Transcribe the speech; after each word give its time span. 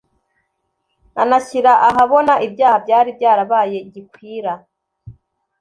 anashyira 1.23 1.71
ahabona 1.89 2.33
ibyaha 2.47 2.77
byari 2.85 3.09
byarabaye 3.17 3.77
gikwira. 3.93 4.51